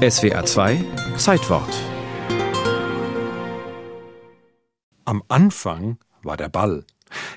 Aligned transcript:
SWR 0.00 0.46
2 0.46 0.82
Zeitwort. 1.18 1.68
Am 5.04 5.22
Anfang 5.28 5.98
war 6.22 6.38
der 6.38 6.48
Ball. 6.48 6.86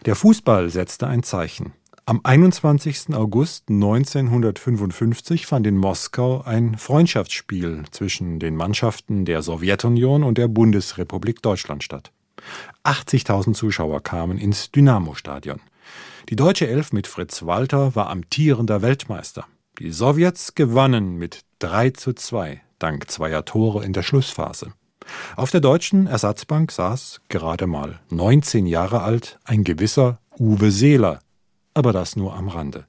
Der 0.05 0.16
Fußball 0.16 0.70
setzte 0.70 1.07
ein 1.07 1.23
Zeichen. 1.23 1.73
Am 2.05 2.21
21. 2.23 3.13
August 3.15 3.65
1955 3.68 5.46
fand 5.46 5.68
in 5.68 5.76
Moskau 5.76 6.41
ein 6.44 6.78
Freundschaftsspiel 6.78 7.84
zwischen 7.92 8.40
den 8.40 8.56
Mannschaften 8.56 9.26
der 9.26 9.42
Sowjetunion 9.42 10.24
und 10.24 10.38
der 10.38 10.48
Bundesrepublik 10.48 11.42
Deutschland 11.42 11.84
statt. 11.84 12.14
80.000 12.86 13.56
Zuschauer 13.56 14.02
kamen 14.02 14.38
ins 14.38 14.72
Dynamo-Stadion. 14.72 15.60
Die 16.30 16.38
deutsche 16.38 16.70
Elf 16.70 16.94
mit 16.94 17.08
Fritz 17.08 17.45
Walter 17.45 17.94
war 17.94 18.09
amtierender 18.09 18.82
Weltmeister. 18.82 19.48
Die 19.80 19.91
Sowjets 19.91 20.53
gewannen 20.53 21.17
mit 21.17 21.41
3 21.58 21.89
zu 21.89 22.13
2 22.13 22.62
dank 22.77 23.09
zweier 23.09 23.44
Tore 23.44 23.84
in 23.84 23.91
der 23.91 24.03
Schlussphase. 24.03 24.73
Auf 25.35 25.49
der 25.49 25.61
deutschen 25.61 26.05
Ersatzbank 26.05 26.71
saß, 26.71 27.21
gerade 27.27 27.65
mal 27.65 27.99
19 28.12 28.67
Jahre 28.67 29.01
alt, 29.01 29.39
ein 29.45 29.63
gewisser 29.63 30.20
Uwe 30.38 30.70
Seeler, 30.70 31.21
aber 31.73 31.91
das 31.91 32.15
nur 32.15 32.35
am 32.35 32.49
Rande. 32.49 32.85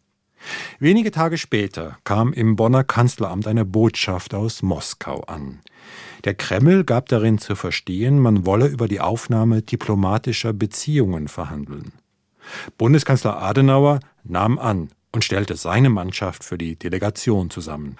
Wenige 0.79 1.11
Tage 1.11 1.39
später 1.39 1.97
kam 2.05 2.35
im 2.35 2.55
Bonner 2.55 2.85
Kanzleramt 2.85 3.47
eine 3.47 3.65
Botschaft 3.65 4.35
aus 4.35 4.63
Moskau 4.63 5.21
an. 5.23 5.61
Der 6.25 6.35
Kreml 6.35 6.85
gab 6.85 7.09
darin 7.09 7.39
zu 7.39 7.57
verstehen, 7.57 8.19
man 8.19 8.45
wolle 8.45 8.67
über 8.67 8.89
die 8.89 9.01
Aufnahme 9.01 9.63
diplomatischer 9.63 10.53
Beziehungen 10.53 11.29
verhandeln. 11.29 11.93
Bundeskanzler 12.77 13.41
Adenauer 13.41 14.01
nahm 14.23 14.59
an 14.59 14.91
und 15.15 15.25
stellte 15.25 15.57
seine 15.57 15.91
Mannschaft 15.91 16.45
für 16.45 16.59
die 16.59 16.77
Delegation 16.77 17.51
zusammen. 17.51 17.97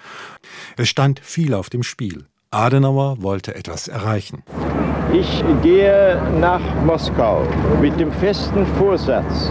Es 0.77 0.89
stand 0.89 1.19
viel 1.19 1.53
auf 1.53 1.69
dem 1.69 1.83
Spiel. 1.83 2.25
Adenauer 2.51 3.21
wollte 3.21 3.55
etwas 3.55 3.87
erreichen. 3.87 4.43
Ich 5.13 5.43
gehe 5.61 6.21
nach 6.39 6.61
Moskau 6.83 7.47
mit 7.81 7.99
dem 7.99 8.11
festen 8.11 8.65
Vorsatz, 8.77 9.49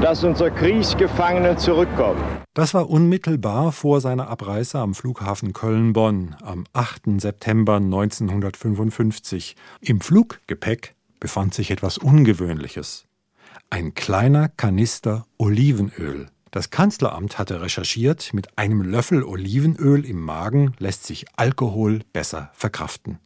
dass 0.00 0.22
unsere 0.24 0.50
Kriegsgefangenen 0.50 1.58
zurückkommen. 1.58 2.22
Das 2.54 2.74
war 2.74 2.90
unmittelbar 2.90 3.72
vor 3.72 4.00
seiner 4.00 4.28
Abreise 4.28 4.78
am 4.78 4.94
Flughafen 4.94 5.52
Köln-Bonn 5.54 6.36
am 6.42 6.64
8. 6.74 7.20
September 7.20 7.76
1955. 7.76 9.56
Im 9.80 10.00
Fluggepäck 10.00 10.94
befand 11.20 11.54
sich 11.54 11.70
etwas 11.70 11.96
Ungewöhnliches. 11.96 13.06
Ein 13.70 13.94
kleiner 13.94 14.48
Kanister 14.48 15.24
Olivenöl. 15.38 16.28
Das 16.52 16.68
Kanzleramt 16.68 17.38
hatte 17.38 17.62
recherchiert, 17.62 18.34
mit 18.34 18.58
einem 18.58 18.82
Löffel 18.82 19.24
Olivenöl 19.24 20.04
im 20.04 20.20
Magen 20.20 20.74
lässt 20.78 21.06
sich 21.06 21.24
Alkohol 21.34 22.02
besser 22.12 22.50
verkraften. 22.52 23.18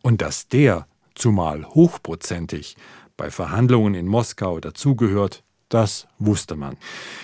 Und 0.00 0.22
dass 0.22 0.46
der, 0.46 0.86
zumal 1.16 1.64
hochprozentig, 1.66 2.76
bei 3.16 3.32
Verhandlungen 3.32 3.94
in 3.94 4.06
Moskau 4.06 4.60
dazugehört, 4.60 5.42
das 5.68 6.06
wusste 6.20 6.54
man. 6.54 6.76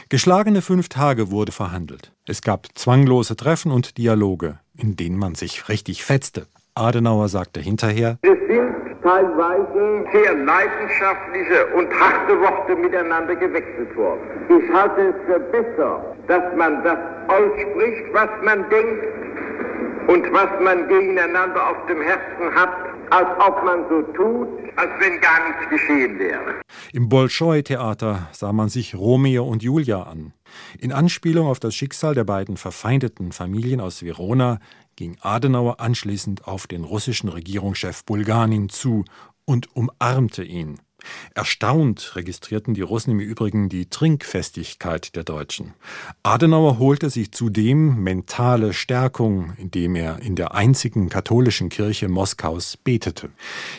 Geschlagene 0.08 0.60
fünf 0.60 0.88
Tage 0.88 1.30
wurde 1.30 1.52
verhandelt. 1.52 2.10
Es 2.26 2.42
gab 2.42 2.66
zwanglose 2.74 3.36
Treffen 3.36 3.70
und 3.70 3.96
Dialoge, 3.96 4.58
in 4.76 4.96
denen 4.96 5.16
man 5.16 5.36
sich 5.36 5.68
richtig 5.68 6.02
fetzte. 6.02 6.48
Adenauer 6.74 7.28
sagte 7.28 7.60
hinterher, 7.60 8.18
es 8.22 8.30
sind 8.48 8.83
teilweise 9.04 10.04
sehr 10.12 10.34
leidenschaftliche 10.34 11.66
und 11.76 11.88
harte 12.00 12.40
Worte 12.40 12.74
miteinander 12.74 13.36
gewechselt 13.36 13.94
worden. 13.96 14.20
Ich 14.48 14.72
halte 14.72 15.00
es 15.08 15.14
für 15.26 15.38
besser, 15.38 16.04
dass 16.26 16.42
man 16.56 16.82
das 16.82 16.98
ausspricht, 17.28 18.04
was 18.12 18.30
man 18.42 18.68
denkt 18.70 19.04
und 20.06 20.32
was 20.32 20.48
man 20.60 20.88
gegeneinander 20.88 21.68
auf 21.68 21.86
dem 21.86 22.00
Herzen 22.00 22.54
hat, 22.54 22.93
als 23.14 23.28
ob 23.38 23.64
man 23.64 23.84
so 23.88 24.02
tut, 24.12 24.48
als 24.76 24.90
wenn 24.98 25.20
gar 25.20 25.48
nichts 25.48 25.70
geschehen 25.70 26.18
wäre. 26.18 26.60
Im 26.92 27.08
Bolschoi-Theater 27.08 28.28
sah 28.32 28.52
man 28.52 28.68
sich 28.68 28.96
Romeo 28.96 29.44
und 29.44 29.62
Julia 29.62 30.02
an. 30.02 30.32
In 30.80 30.92
Anspielung 30.92 31.46
auf 31.46 31.60
das 31.60 31.76
Schicksal 31.76 32.14
der 32.14 32.24
beiden 32.24 32.56
verfeindeten 32.56 33.30
Familien 33.30 33.80
aus 33.80 34.02
Verona 34.02 34.58
ging 34.96 35.16
Adenauer 35.20 35.78
anschließend 35.80 36.48
auf 36.48 36.66
den 36.66 36.82
russischen 36.82 37.28
Regierungschef 37.28 38.04
Bulganin 38.04 38.68
zu 38.68 39.04
und 39.44 39.74
umarmte 39.76 40.42
ihn. 40.42 40.80
Erstaunt 41.34 42.16
registrierten 42.16 42.74
die 42.74 42.80
Russen 42.80 43.12
im 43.12 43.20
Übrigen 43.20 43.68
die 43.68 43.86
Trinkfestigkeit 43.86 45.16
der 45.16 45.24
Deutschen. 45.24 45.74
Adenauer 46.22 46.78
holte 46.78 47.10
sich 47.10 47.32
zudem 47.32 48.02
mentale 48.02 48.72
Stärkung, 48.72 49.52
indem 49.56 49.96
er 49.96 50.20
in 50.20 50.36
der 50.36 50.54
einzigen 50.54 51.08
katholischen 51.08 51.68
Kirche 51.68 52.08
Moskaus 52.08 52.76
betete. 52.76 53.30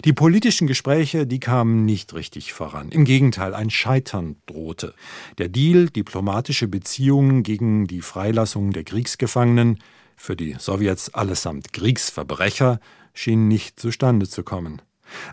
Die 0.04 0.14
politischen 0.14 0.68
Gespräche, 0.68 1.28
die 1.28 1.40
kamen 1.40 1.86
nicht 1.86 2.14
richtig 2.14 2.54
voran. 2.54 2.90
Im 2.90 3.06
Gegenteil, 3.06 3.54
ein 3.54 3.70
Scheitern 3.70 4.38
drohte. 4.46 4.94
Der 5.38 5.50
Deal, 5.50 5.88
diplomatische 5.90 6.68
Beziehungen 6.68 7.44
gegen 7.44 7.88
die 7.88 8.02
Freilassung 8.02 8.72
der 8.72 8.84
Kriegsgefangenen, 8.84 9.80
für 10.16 10.36
die 10.36 10.56
Sowjets 10.58 11.14
allesamt 11.14 11.74
Kriegsverbrecher, 11.74 12.80
schien 13.14 13.48
nicht 13.48 13.80
zustande 13.80 14.28
zu 14.28 14.44
kommen. 14.44 14.82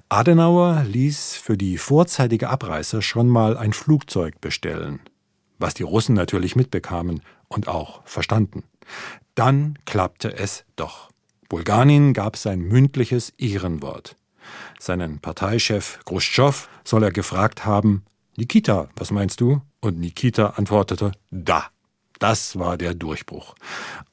Adenauer 0.08 0.84
ließ 0.84 1.34
für 1.36 1.56
die 1.56 1.78
vorzeitige 1.78 2.48
Abreise 2.48 3.02
schon 3.02 3.28
mal 3.28 3.56
ein 3.56 3.72
Flugzeug 3.72 4.40
bestellen, 4.40 5.00
was 5.58 5.74
die 5.74 5.82
Russen 5.82 6.14
natürlich 6.14 6.56
mitbekamen 6.56 7.22
und 7.48 7.68
auch 7.68 8.02
verstanden. 8.04 8.64
Dann 9.34 9.78
klappte 9.84 10.36
es 10.36 10.64
doch. 10.76 11.10
Bulganin 11.48 12.12
gab 12.12 12.36
sein 12.36 12.60
mündliches 12.60 13.30
Ehrenwort. 13.38 14.16
Seinen 14.78 15.20
Parteichef 15.20 16.00
Khrushchev 16.04 16.68
soll 16.84 17.02
er 17.02 17.12
gefragt 17.12 17.64
haben, 17.64 18.04
Nikita, 18.36 18.88
was 18.96 19.10
meinst 19.10 19.40
du? 19.40 19.60
Und 19.80 19.98
Nikita 19.98 20.54
antwortete, 20.56 21.12
da. 21.30 21.66
Das 22.22 22.56
war 22.56 22.76
der 22.76 22.94
Durchbruch. 22.94 23.56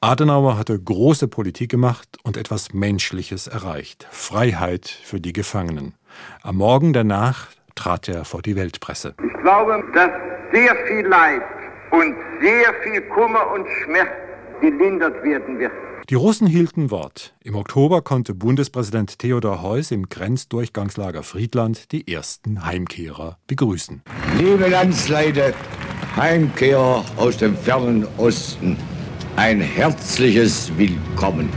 Adenauer 0.02 0.58
hatte 0.58 0.80
große 0.80 1.28
Politik 1.28 1.70
gemacht 1.70 2.18
und 2.24 2.38
etwas 2.38 2.74
Menschliches 2.74 3.46
erreicht. 3.46 4.08
Freiheit 4.10 4.88
für 4.88 5.20
die 5.20 5.32
Gefangenen. 5.32 5.94
Am 6.42 6.56
Morgen 6.56 6.92
danach 6.92 7.50
trat 7.76 8.10
er 8.10 8.26
vor 8.26 8.42
die 8.42 8.56
Weltpresse. 8.56 9.14
Ich 9.24 9.42
glaube, 9.44 9.84
dass 9.94 10.10
sehr 10.52 10.76
viel 10.88 11.06
Leid 11.06 11.44
und 11.92 12.16
sehr 12.42 12.74
viel 12.84 13.02
Kummer 13.10 13.46
und 13.54 13.68
Schmerz 13.84 14.10
gelindert 14.60 15.24
werden 15.24 15.60
wird. 15.60 15.72
Die 16.10 16.16
Russen 16.16 16.48
hielten 16.48 16.90
Wort. 16.90 17.36
Im 17.44 17.54
Oktober 17.54 18.02
konnte 18.02 18.34
Bundespräsident 18.34 19.20
Theodor 19.20 19.62
Heuss 19.62 19.92
im 19.92 20.10
Grenzdurchgangslager 20.10 21.22
Friedland 21.22 21.92
die 21.92 22.12
ersten 22.12 22.66
Heimkehrer 22.66 23.38
begrüßen. 23.46 24.02
Liebe 24.40 24.68
Landsleute, 24.68 25.54
Heimkehrer 26.16 27.04
aus 27.18 27.38
dem 27.38 27.56
fernen 27.56 28.06
Osten, 28.18 28.78
ein 29.36 29.62
herzliches 29.62 30.72
Willkommen. 30.78 31.50